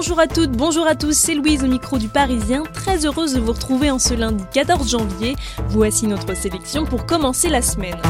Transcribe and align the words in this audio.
Bonjour 0.00 0.18
à 0.18 0.26
toutes, 0.26 0.52
bonjour 0.52 0.86
à 0.86 0.94
tous, 0.94 1.14
c'est 1.14 1.34
Louise 1.34 1.62
au 1.62 1.66
micro 1.66 1.98
du 1.98 2.08
Parisien, 2.08 2.62
très 2.72 3.04
heureuse 3.04 3.34
de 3.34 3.40
vous 3.40 3.52
retrouver 3.52 3.90
en 3.90 3.98
ce 3.98 4.14
lundi 4.14 4.42
14 4.50 4.90
janvier. 4.90 5.36
Voici 5.68 6.06
notre 6.06 6.34
sélection 6.34 6.86
pour 6.86 7.04
commencer 7.04 7.50
la 7.50 7.60
semaine. 7.60 8.00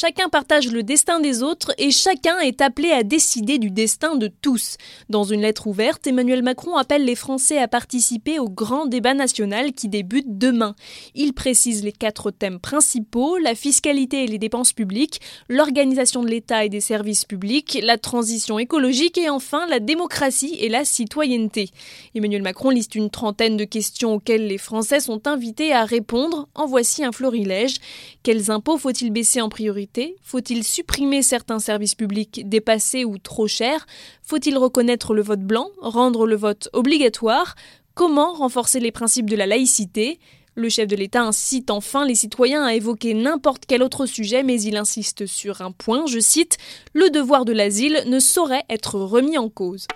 Chacun 0.00 0.30
partage 0.30 0.72
le 0.72 0.82
destin 0.82 1.20
des 1.20 1.42
autres 1.42 1.74
et 1.76 1.90
chacun 1.90 2.38
est 2.38 2.62
appelé 2.62 2.90
à 2.90 3.02
décider 3.02 3.58
du 3.58 3.70
destin 3.70 4.16
de 4.16 4.28
tous. 4.28 4.78
Dans 5.10 5.24
une 5.24 5.42
lettre 5.42 5.66
ouverte, 5.66 6.06
Emmanuel 6.06 6.42
Macron 6.42 6.76
appelle 6.76 7.04
les 7.04 7.14
Français 7.14 7.58
à 7.58 7.68
participer 7.68 8.38
au 8.38 8.48
grand 8.48 8.86
débat 8.86 9.12
national 9.12 9.74
qui 9.74 9.90
débute 9.90 10.38
demain. 10.38 10.74
Il 11.14 11.34
précise 11.34 11.84
les 11.84 11.92
quatre 11.92 12.30
thèmes 12.30 12.60
principaux, 12.60 13.36
la 13.36 13.54
fiscalité 13.54 14.24
et 14.24 14.26
les 14.26 14.38
dépenses 14.38 14.72
publiques, 14.72 15.20
l'organisation 15.50 16.22
de 16.22 16.28
l'État 16.28 16.64
et 16.64 16.70
des 16.70 16.80
services 16.80 17.26
publics, 17.26 17.78
la 17.82 17.98
transition 17.98 18.58
écologique 18.58 19.18
et 19.18 19.28
enfin 19.28 19.66
la 19.66 19.80
démocratie 19.80 20.56
et 20.60 20.70
la 20.70 20.86
citoyenneté. 20.86 21.68
Emmanuel 22.14 22.40
Macron 22.40 22.70
liste 22.70 22.94
une 22.94 23.10
trentaine 23.10 23.58
de 23.58 23.64
questions 23.64 24.14
auxquelles 24.14 24.46
les 24.46 24.56
Français 24.56 25.00
sont 25.00 25.28
invités 25.28 25.74
à 25.74 25.84
répondre. 25.84 26.48
En 26.54 26.64
voici 26.64 27.04
un 27.04 27.12
florilège. 27.12 27.76
Quels 28.22 28.50
impôts 28.50 28.78
faut-il 28.78 29.10
baisser 29.10 29.42
en 29.42 29.50
priorité? 29.50 29.89
Faut-il 30.22 30.64
supprimer 30.64 31.22
certains 31.22 31.58
services 31.58 31.94
publics 31.94 32.48
dépassés 32.48 33.04
ou 33.04 33.18
trop 33.18 33.46
chers? 33.46 33.86
Faut-il 34.22 34.56
reconnaître 34.56 35.14
le 35.14 35.22
vote 35.22 35.40
blanc 35.40 35.70
Rendre 35.80 36.26
le 36.26 36.36
vote 36.36 36.68
obligatoire? 36.72 37.54
Comment 37.94 38.32
renforcer 38.32 38.80
les 38.80 38.92
principes 38.92 39.28
de 39.28 39.36
la 39.36 39.46
laïcité? 39.46 40.18
Le 40.54 40.68
chef 40.68 40.88
de 40.88 40.96
l'État 40.96 41.22
incite 41.22 41.70
enfin 41.70 42.04
les 42.04 42.14
citoyens 42.14 42.64
à 42.64 42.74
évoquer 42.74 43.14
n'importe 43.14 43.64
quel 43.66 43.82
autre 43.82 44.06
sujet, 44.06 44.42
mais 44.42 44.60
il 44.60 44.76
insiste 44.76 45.26
sur 45.26 45.60
un 45.62 45.72
point, 45.72 46.06
je 46.06 46.18
cite, 46.18 46.58
Le 46.92 47.10
devoir 47.10 47.44
de 47.44 47.52
l'asile 47.52 48.02
ne 48.06 48.18
saurait 48.18 48.64
être 48.68 48.98
remis 48.98 49.38
en 49.38 49.48
cause. 49.48 49.86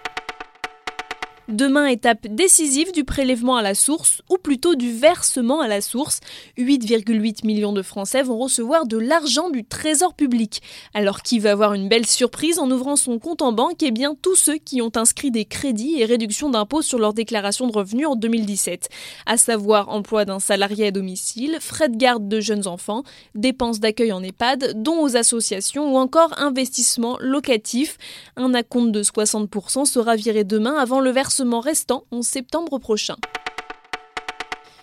Demain, 1.48 1.84
étape 1.88 2.26
décisive 2.26 2.90
du 2.92 3.04
prélèvement 3.04 3.56
à 3.56 3.62
la 3.62 3.74
source, 3.74 4.22
ou 4.30 4.38
plutôt 4.38 4.76
du 4.76 4.90
versement 4.90 5.60
à 5.60 5.68
la 5.68 5.82
source. 5.82 6.20
8,8 6.56 7.46
millions 7.46 7.74
de 7.74 7.82
Français 7.82 8.22
vont 8.22 8.38
recevoir 8.38 8.86
de 8.86 8.96
l'argent 8.96 9.50
du 9.50 9.62
trésor 9.62 10.14
public. 10.14 10.62
Alors 10.94 11.20
qui 11.20 11.38
va 11.38 11.50
avoir 11.50 11.74
une 11.74 11.86
belle 11.86 12.06
surprise 12.06 12.58
en 12.58 12.70
ouvrant 12.70 12.96
son 12.96 13.18
compte 13.18 13.42
en 13.42 13.52
banque? 13.52 13.82
Eh 13.82 13.90
bien 13.90 14.16
tous 14.22 14.36
ceux 14.36 14.56
qui 14.56 14.80
ont 14.80 14.90
inscrit 14.96 15.30
des 15.30 15.44
crédits 15.44 15.96
et 15.98 16.06
réductions 16.06 16.48
d'impôts 16.48 16.80
sur 16.80 16.98
leur 16.98 17.12
déclaration 17.12 17.66
de 17.66 17.76
revenus 17.76 18.06
en 18.06 18.16
2017. 18.16 18.88
À 19.26 19.36
savoir 19.36 19.90
emploi 19.90 20.24
d'un 20.24 20.38
salarié 20.38 20.86
à 20.86 20.90
domicile, 20.92 21.58
frais 21.60 21.90
de 21.90 21.96
garde 21.98 22.26
de 22.26 22.40
jeunes 22.40 22.66
enfants, 22.66 23.02
dépenses 23.34 23.80
d'accueil 23.80 24.12
en 24.12 24.22
EHPAD, 24.22 24.82
dons 24.82 25.02
aux 25.02 25.14
associations 25.14 25.92
ou 25.92 25.98
encore 25.98 26.32
investissement 26.38 27.18
locatif. 27.20 27.98
Un 28.36 28.54
acompte 28.54 28.92
de 28.92 29.02
60% 29.02 29.84
sera 29.84 30.16
viré 30.16 30.44
demain 30.44 30.76
avant 30.76 31.00
le 31.00 31.10
versement 31.10 31.33
restant 31.60 32.04
en 32.10 32.22
septembre 32.22 32.78
prochain. 32.78 33.16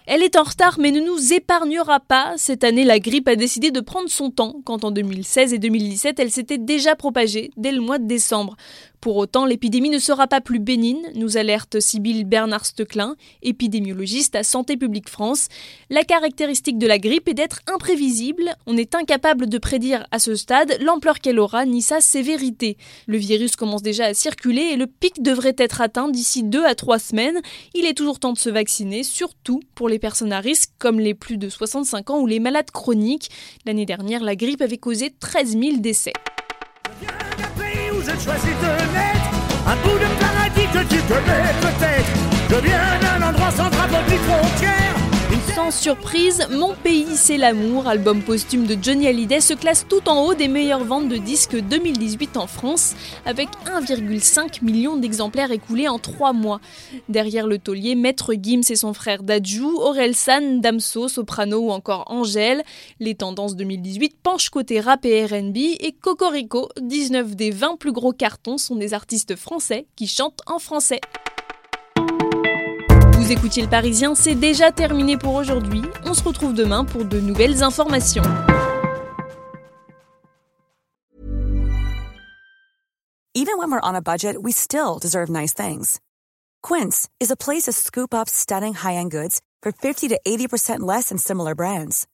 Elle 0.08 0.24
est 0.24 0.36
en 0.36 0.44
retard 0.44 0.78
mais 0.80 0.92
ne 0.92 1.00
nous 1.00 1.32
épargnera 1.32 2.00
pas. 2.00 2.34
Cette 2.38 2.64
année, 2.64 2.84
la 2.84 3.00
grippe 3.00 3.28
a 3.28 3.36
décidé 3.36 3.72
de 3.72 3.80
prendre 3.80 4.10
son 4.10 4.32
temps, 4.32 4.56
quand 4.66 4.84
en 4.84 4.92
2016 4.92 5.54
et 5.54 5.60
2017, 5.60 6.20
elle 6.20 6.32
s'était 6.32 6.58
déjà 6.58 6.96
propagée 6.96 7.52
dès 7.56 7.72
le 7.72 7.82
mois 7.82 8.00
de 8.00 8.08
décembre. 8.08 8.58
Pour 9.02 9.18
autant, 9.18 9.46
l'épidémie 9.46 9.90
ne 9.90 9.98
sera 9.98 10.28
pas 10.28 10.42
plus 10.42 10.60
bénigne, 10.60 11.12
nous 11.16 11.36
alerte 11.36 11.80
Sybille 11.80 12.24
Bernard-Steclin, 12.24 13.16
épidémiologiste 13.42 14.36
à 14.36 14.44
Santé 14.44 14.78
publique 14.78 15.10
France. 15.10 15.48
La 15.90 16.04
caractéristique 16.04 16.78
de 16.78 16.86
la 16.86 17.00
grippe 17.00 17.28
est 17.28 17.34
d'être 17.34 17.62
imprévisible. 17.66 18.56
On 18.68 18.78
est 18.78 18.94
incapable 18.94 19.50
de 19.50 19.58
prédire 19.58 20.06
à 20.12 20.20
ce 20.20 20.36
stade 20.36 20.78
l'ampleur 20.82 21.20
qu'elle 21.20 21.40
aura 21.40 21.66
ni 21.66 21.82
sa 21.82 22.00
sévérité. 22.00 22.78
Le 23.08 23.18
virus 23.18 23.56
commence 23.56 23.82
déjà 23.82 24.06
à 24.06 24.14
circuler 24.14 24.62
et 24.62 24.78
le 24.78 24.86
pic 24.86 25.24
devrait 25.24 25.56
être 25.58 25.82
atteint 25.82 26.08
d'ici 26.08 26.44
2 26.44 26.64
à 26.64 26.76
3 26.76 27.00
semaines. 27.00 27.42
Il 27.74 27.88
est 27.88 27.98
toujours 27.98 28.20
temps 28.20 28.34
de 28.34 28.38
se 28.38 28.52
vacciner, 28.52 29.02
surtout 29.02 29.62
pour 29.74 29.90
les 29.90 29.98
personnes 29.98 30.32
à 30.32 30.42
risque 30.42 30.70
comme 30.78 31.00
les 31.00 31.16
plus 31.16 31.38
de 31.38 31.50
65 31.50 32.12
ans 32.12 32.20
ou 32.20 32.28
les 32.28 32.40
malades 32.40 32.70
chroniques. 32.70 33.32
L'année 33.66 33.88
dernière, 33.88 34.22
la 34.22 34.36
grippe 34.36 34.62
avait 34.62 34.78
causé 34.78 35.12
13 35.20 35.58
000 35.58 35.78
décès 35.78 36.14
je 38.04 38.24
choisis 38.24 38.56
de 38.64 38.72
mettre 38.94 39.30
un 39.68 39.76
bout 39.84 39.98
de 40.00 40.10
paradis 40.20 40.68
que 40.74 40.84
tu 40.94 41.02
connais 41.04 41.54
peut-être. 41.62 42.10
Je 42.50 42.56
viens 42.56 43.00
d'un 43.02 43.28
endroit 43.28 43.52
sans 43.52 43.70
drapeau 43.70 44.02
ni 44.10 44.18
frontière. 44.18 44.81
Surprise, 45.72 46.48
Mon 46.52 46.74
pays 46.76 47.16
c'est 47.16 47.38
l'amour, 47.38 47.88
album 47.88 48.22
posthume 48.22 48.68
de 48.68 48.78
Johnny 48.82 49.08
Hallyday, 49.08 49.40
se 49.40 49.54
classe 49.54 49.86
tout 49.88 50.08
en 50.10 50.26
haut 50.26 50.34
des 50.34 50.50
meilleures 50.50 50.84
ventes 50.84 51.08
de 51.08 51.16
disques 51.16 51.56
2018 51.56 52.36
en 52.36 52.46
France, 52.46 52.94
avec 53.26 53.48
1,5 53.66 54.64
million 54.64 54.98
d'exemplaires 54.98 55.52
écoulés 55.52 55.88
en 55.88 55.98
3 55.98 56.34
mois. 56.34 56.60
Derrière 57.08 57.48
le 57.48 57.58
taulier, 57.58 57.96
Maître 57.96 58.34
Gims 58.34 58.70
et 58.70 58.76
son 58.76 58.94
frère 58.94 59.24
Dadju, 59.24 59.64
Aurel 59.64 60.14
San, 60.14 60.60
Damso, 60.60 61.08
Soprano 61.08 61.60
ou 61.60 61.72
encore 61.72 62.04
Angèle. 62.08 62.64
Les 63.00 63.16
tendances 63.16 63.56
2018 63.56 64.16
penchent 64.22 64.50
côté 64.50 64.82
rap 64.82 65.06
et 65.06 65.26
RB 65.26 65.58
et 65.58 65.96
Cocorico, 66.00 66.70
19 66.82 67.36
des 67.36 67.52
20 67.52 67.78
plus 67.78 67.94
gros 67.94 68.12
cartons 68.12 68.58
sont 68.58 68.76
des 68.76 68.94
artistes 68.94 69.36
français 69.38 69.86
qui 69.96 70.08
chantent 70.08 70.42
en 70.48 70.60
français. 70.60 71.00
Écoutiez 73.32 73.64
le 73.64 73.70
Parisien, 73.70 74.14
c'est 74.14 74.36
déjà 74.36 74.74
terminé 74.74 75.16
pour 75.16 75.36
aujourd'hui. 75.36 75.82
On 76.04 76.14
se 76.14 76.22
retrouve 76.22 76.54
demain 76.54 76.84
pour 76.84 77.06
de 77.06 77.18
nouvelles 77.22 77.64
informations. 77.64 78.26
Even 83.34 83.58
when 83.58 83.72
we're 83.72 83.80
on 83.82 83.96
a 83.96 84.02
budget, 84.02 84.36
we 84.44 84.52
still 84.52 85.00
deserve 85.00 85.30
nice 85.30 85.54
things. 85.54 86.02
Quince 86.62 87.08
is 87.22 87.32
a 87.32 87.38
place 87.38 87.64
to 87.64 87.72
scoop 87.72 88.14
up 88.14 88.28
stunning 88.28 88.74
high-end 88.74 89.12
goods 89.12 89.40
for 89.64 89.72
50 89.72 90.10
to 90.10 90.20
80% 90.28 90.82
less 90.82 91.08
than 91.08 91.18
similar 91.18 91.56
brands. 91.56 92.08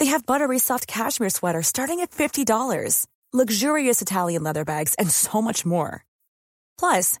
They 0.00 0.06
have 0.06 0.26
buttery 0.26 0.58
soft 0.58 0.88
cashmere 0.88 1.30
sweaters 1.30 1.68
starting 1.68 2.00
at 2.00 2.10
$50, 2.10 3.06
luxurious 3.32 4.02
Italian 4.02 4.42
leather 4.42 4.64
bags, 4.64 4.96
and 4.98 5.08
so 5.08 5.40
much 5.40 5.64
more. 5.64 6.04
Plus, 6.80 7.20